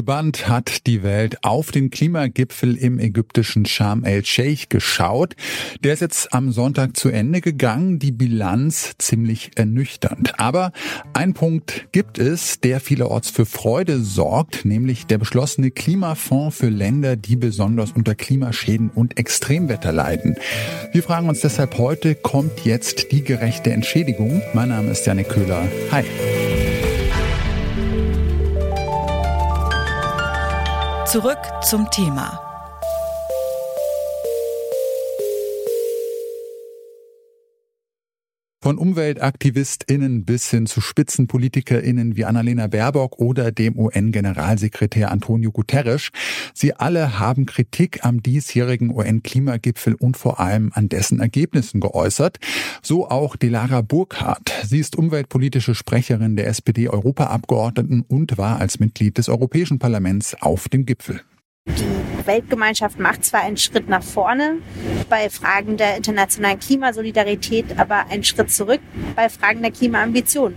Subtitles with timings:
[0.00, 5.36] Gebannt hat die Welt auf den Klimagipfel im ägyptischen Sharm el-Sheikh geschaut.
[5.84, 7.98] Der ist jetzt am Sonntag zu Ende gegangen.
[7.98, 10.40] Die Bilanz ziemlich ernüchternd.
[10.40, 10.72] Aber
[11.12, 17.16] ein Punkt gibt es, der vielerorts für Freude sorgt, nämlich der beschlossene Klimafonds für Länder,
[17.16, 20.36] die besonders unter Klimaschäden und Extremwetter leiden.
[20.92, 24.40] Wir fragen uns deshalb heute, kommt jetzt die gerechte Entschädigung?
[24.54, 25.68] Mein Name ist Janik Köhler.
[25.90, 26.04] Hi.
[31.10, 32.49] Zurück zum Thema.
[38.70, 46.10] Von UmweltaktivistInnen bis hin zu SpitzenpolitikerInnen wie Annalena Baerbock oder dem UN-Generalsekretär Antonio Guterres.
[46.54, 52.38] Sie alle haben Kritik am diesjährigen UN-Klimagipfel und vor allem an dessen Ergebnissen geäußert.
[52.80, 54.52] So auch Delara Burkhardt.
[54.64, 60.86] Sie ist umweltpolitische Sprecherin der SPD-Europaabgeordneten und war als Mitglied des Europäischen Parlaments auf dem
[60.86, 61.22] Gipfel.
[61.78, 64.58] Die Weltgemeinschaft macht zwar einen Schritt nach vorne
[65.08, 68.80] bei Fragen der internationalen Klimasolidarität, aber einen Schritt zurück
[69.16, 70.54] bei Fragen der Klimaambition.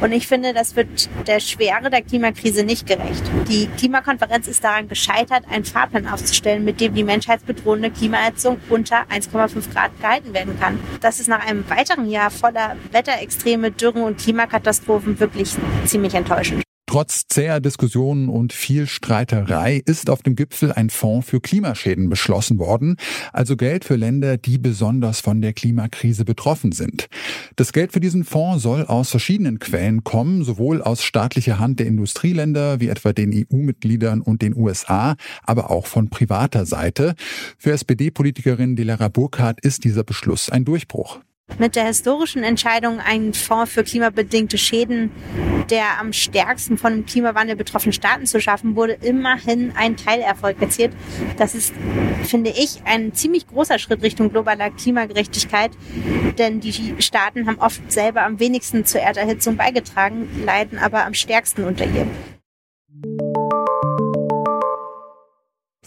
[0.00, 3.22] Und ich finde, das wird der Schwere der Klimakrise nicht gerecht.
[3.48, 9.72] Die Klimakonferenz ist daran gescheitert, einen Fahrplan aufzustellen, mit dem die menschheitsbedrohende Klimaerhitzung unter 1,5
[9.72, 10.78] Grad gehalten werden kann.
[11.00, 16.67] Das ist nach einem weiteren Jahr voller Wetterextreme, Dürren und Klimakatastrophen wirklich ziemlich enttäuschend.
[16.88, 22.58] Trotz zäher Diskussionen und viel Streiterei ist auf dem Gipfel ein Fonds für Klimaschäden beschlossen
[22.58, 22.96] worden,
[23.30, 27.08] also Geld für Länder, die besonders von der Klimakrise betroffen sind.
[27.56, 31.86] Das Geld für diesen Fonds soll aus verschiedenen Quellen kommen, sowohl aus staatlicher Hand der
[31.86, 37.16] Industrieländer wie etwa den EU-Mitgliedern und den USA, aber auch von privater Seite.
[37.58, 41.20] Für SPD-Politikerin Delara Burkhardt ist dieser Beschluss ein Durchbruch.
[41.58, 45.10] Mit der historischen Entscheidung, einen Fonds für klimabedingte Schäden
[45.70, 50.92] der am stärksten von dem Klimawandel betroffenen Staaten zu schaffen, wurde immerhin ein Teilerfolg erzielt.
[51.36, 51.74] Das ist,
[52.24, 55.70] finde ich, ein ziemlich großer Schritt Richtung globaler Klimagerechtigkeit,
[56.38, 61.64] denn die Staaten haben oft selber am wenigsten zur Erderhitzung beigetragen, leiden aber am stärksten
[61.64, 62.06] unter ihr.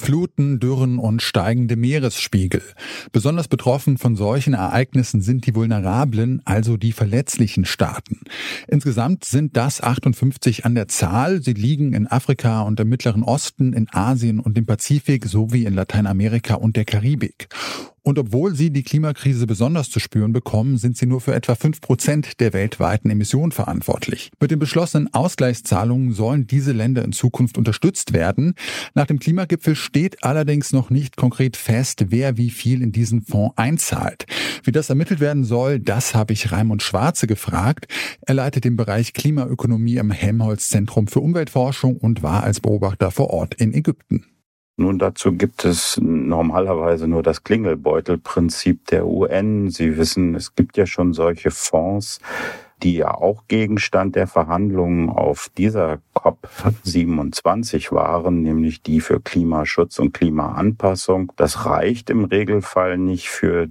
[0.00, 2.62] Fluten, Dürren und steigende Meeresspiegel.
[3.12, 8.20] Besonders betroffen von solchen Ereignissen sind die vulnerablen, also die verletzlichen Staaten.
[8.66, 11.42] Insgesamt sind das 58 an der Zahl.
[11.42, 15.74] Sie liegen in Afrika und im Mittleren Osten, in Asien und im Pazifik sowie in
[15.74, 17.48] Lateinamerika und der Karibik.
[18.02, 21.80] Und obwohl sie die Klimakrise besonders zu spüren bekommen, sind sie nur für etwa fünf
[21.80, 24.30] Prozent der weltweiten Emissionen verantwortlich.
[24.40, 28.54] Mit den beschlossenen Ausgleichszahlungen sollen diese Länder in Zukunft unterstützt werden.
[28.94, 33.56] Nach dem Klimagipfel steht allerdings noch nicht konkret fest, wer wie viel in diesen Fonds
[33.56, 34.26] einzahlt.
[34.64, 37.86] Wie das ermittelt werden soll, das habe ich Raimund Schwarze gefragt.
[38.22, 43.30] Er leitet den Bereich Klimaökonomie im Helmholtz Zentrum für Umweltforschung und war als Beobachter vor
[43.30, 44.24] Ort in Ägypten.
[44.80, 49.68] Nun, dazu gibt es normalerweise nur das Klingelbeutelprinzip der UN.
[49.68, 52.18] Sie wissen, es gibt ja schon solche Fonds,
[52.82, 60.14] die ja auch Gegenstand der Verhandlungen auf dieser COP27 waren, nämlich die für Klimaschutz und
[60.14, 61.30] Klimaanpassung.
[61.36, 63.68] Das reicht im Regelfall nicht für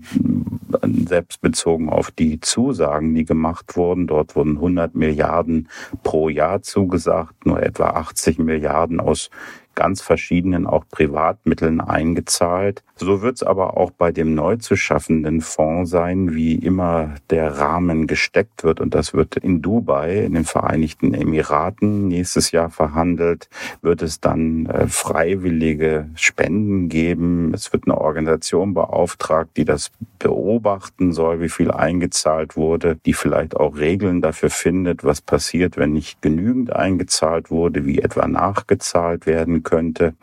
[1.07, 4.05] selbst bezogen auf die Zusagen, die gemacht wurden.
[4.05, 5.69] Dort wurden 100 Milliarden
[6.03, 9.31] pro Jahr zugesagt, nur etwa 80 Milliarden aus
[9.79, 12.83] ganz verschiedenen auch Privatmitteln eingezahlt.
[12.97, 17.57] So wird es aber auch bei dem neu zu schaffenden Fonds sein, wie immer der
[17.59, 18.81] Rahmen gesteckt wird.
[18.81, 23.47] Und das wird in Dubai, in den Vereinigten Emiraten nächstes Jahr verhandelt,
[23.81, 27.53] wird es dann äh, freiwillige Spenden geben.
[27.53, 33.55] Es wird eine Organisation beauftragt, die das beobachten soll, wie viel eingezahlt wurde, die vielleicht
[33.55, 39.63] auch Regeln dafür findet, was passiert, wenn nicht genügend eingezahlt wurde, wie etwa nachgezahlt werden
[39.69, 40.15] könnte.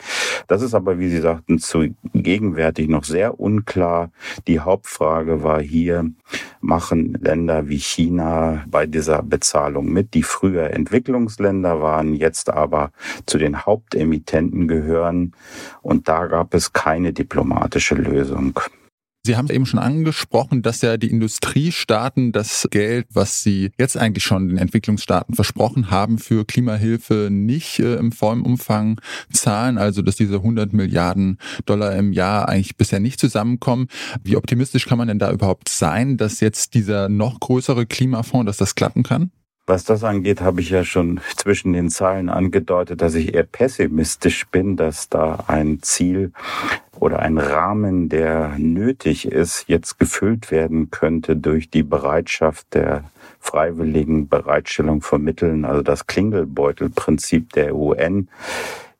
[0.48, 4.10] Das ist aber, wie Sie sagten, zu gegenwärtig noch sehr unklar.
[4.46, 6.10] Die Hauptfrage war hier,
[6.60, 12.90] machen Länder wie China bei dieser Bezahlung mit, die früher Entwicklungsländer waren, jetzt aber
[13.26, 15.32] zu den Hauptemittenten gehören.
[15.82, 18.58] Und da gab es keine diplomatische Lösung.
[19.26, 24.22] Sie haben eben schon angesprochen, dass ja die Industriestaaten das Geld, was sie jetzt eigentlich
[24.22, 29.00] schon den Entwicklungsstaaten versprochen haben für Klimahilfe, nicht äh, im vollen Umfang
[29.32, 29.78] zahlen.
[29.78, 33.88] Also, dass diese 100 Milliarden Dollar im Jahr eigentlich bisher nicht zusammenkommen.
[34.22, 38.58] Wie optimistisch kann man denn da überhaupt sein, dass jetzt dieser noch größere Klimafonds, dass
[38.58, 39.32] das klappen kann?
[39.68, 44.46] Was das angeht, habe ich ja schon zwischen den Zeilen angedeutet, dass ich eher pessimistisch
[44.46, 46.32] bin, dass da ein Ziel
[46.98, 53.04] oder ein Rahmen, der nötig ist, jetzt gefüllt werden könnte durch die Bereitschaft der
[53.40, 58.28] freiwilligen Bereitstellung von Mitteln, also das Klingelbeutelprinzip der UN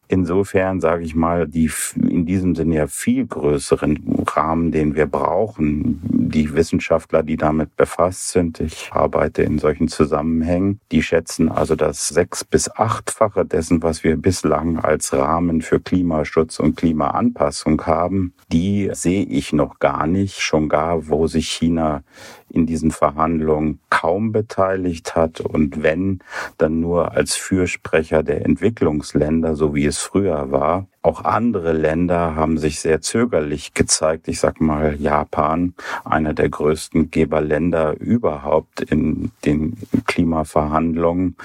[0.09, 6.01] Insofern sage ich mal, die in diesem Sinne ja viel größeren Rahmen, den wir brauchen,
[6.03, 12.09] die Wissenschaftler, die damit befasst sind, ich arbeite in solchen Zusammenhängen, die schätzen also das
[12.09, 18.91] sechs- bis achtfache dessen, was wir bislang als Rahmen für Klimaschutz und Klimaanpassung haben, die
[18.93, 22.03] sehe ich noch gar nicht, schon gar, wo sich China
[22.49, 25.41] in diesen Verhandlungen kaum beteiligt hat.
[25.41, 26.21] Und wenn,
[26.59, 30.87] dann nur als Fürsprecher der Entwicklungsländer, so wie es früher war.
[31.03, 34.27] Auch andere Länder haben sich sehr zögerlich gezeigt.
[34.29, 39.77] Ich sag mal Japan, einer der größten Geberländer überhaupt in den
[40.07, 41.37] Klimaverhandlungen,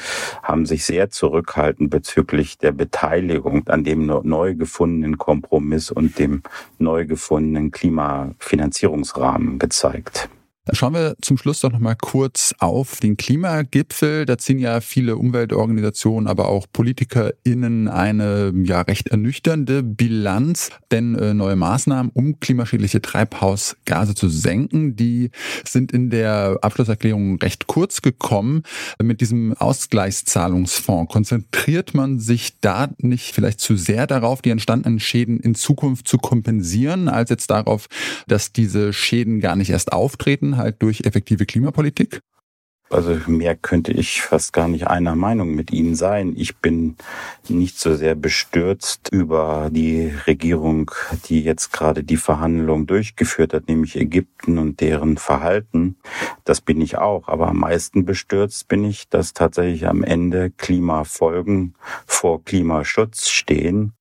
[0.41, 6.41] haben sich sehr zurückhaltend bezüglich der Beteiligung an dem neu gefundenen Kompromiss und dem
[6.79, 10.29] neu gefundenen Klimafinanzierungsrahmen gezeigt.
[10.73, 14.25] Schauen wir zum Schluss doch nochmal kurz auf den Klimagipfel.
[14.25, 20.69] Da ziehen ja viele Umweltorganisationen, aber auch PolitikerInnen eine ja recht ernüchternde Bilanz.
[20.89, 25.31] Denn äh, neue Maßnahmen, um klimaschädliche Treibhausgase zu senken, die
[25.65, 28.63] sind in der Abschlusserklärung recht kurz gekommen.
[29.01, 35.41] Mit diesem Ausgleichszahlungsfonds konzentriert man sich da nicht vielleicht zu sehr darauf, die entstandenen Schäden
[35.41, 37.87] in Zukunft zu kompensieren, als jetzt darauf,
[38.27, 42.21] dass diese Schäden gar nicht erst auftreten halt durch effektive Klimapolitik?
[42.91, 46.33] Also mehr könnte ich fast gar nicht einer Meinung mit Ihnen sein.
[46.35, 46.97] Ich bin
[47.47, 50.91] nicht so sehr bestürzt über die Regierung,
[51.25, 55.95] die jetzt gerade die Verhandlungen durchgeführt hat, nämlich Ägypten und deren Verhalten.
[56.43, 57.29] Das bin ich auch.
[57.29, 63.93] Aber am meisten bestürzt bin ich, dass tatsächlich am Ende Klimafolgen vor Klimaschutz stehen.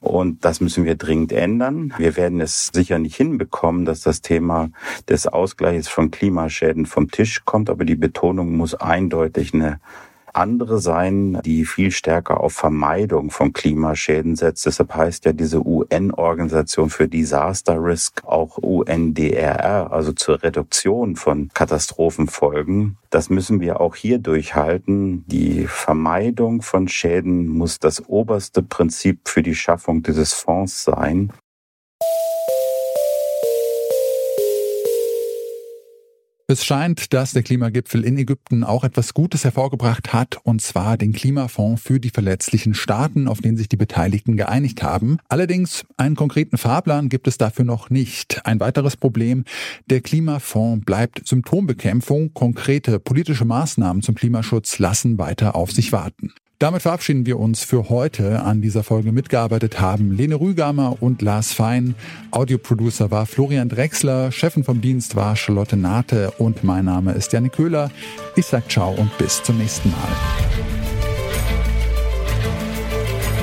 [0.00, 1.94] Und das müssen wir dringend ändern.
[1.96, 4.68] Wir werden es sicher nicht hinbekommen, dass das Thema
[5.08, 9.78] des Ausgleichs von Klimaschäden vom Tisch kommt, aber die Betonung Betonung muss eindeutig eine
[10.32, 14.66] andere sein, die viel stärker auf Vermeidung von Klimaschäden setzt.
[14.66, 22.98] Deshalb heißt ja diese UN-Organisation für Disaster Risk auch UNDRR, also zur Reduktion von Katastrophenfolgen.
[23.10, 25.24] Das müssen wir auch hier durchhalten.
[25.28, 31.32] Die Vermeidung von Schäden muss das oberste Prinzip für die Schaffung dieses Fonds sein.
[36.48, 41.12] Es scheint, dass der Klimagipfel in Ägypten auch etwas Gutes hervorgebracht hat, und zwar den
[41.12, 45.18] Klimafonds für die verletzlichen Staaten, auf den sich die Beteiligten geeinigt haben.
[45.28, 48.46] Allerdings einen konkreten Fahrplan gibt es dafür noch nicht.
[48.46, 49.42] Ein weiteres Problem,
[49.86, 56.32] der Klimafonds bleibt Symptombekämpfung, konkrete politische Maßnahmen zum Klimaschutz lassen weiter auf sich warten.
[56.58, 58.42] Damit verabschieden wir uns für heute.
[58.42, 61.94] An dieser Folge mitgearbeitet haben Lene Rügamer und Lars Fein.
[62.30, 67.52] Audioproducer war Florian Drexler, Chefin vom Dienst war Charlotte Nate und mein Name ist Janik
[67.52, 67.90] Köhler.
[68.36, 69.98] Ich sag ciao und bis zum nächsten Mal.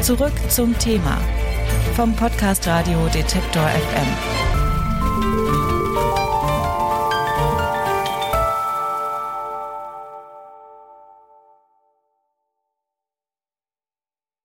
[0.02, 1.20] Zurück zum Thema
[1.96, 4.08] vom Podcast Radio Detektor FM.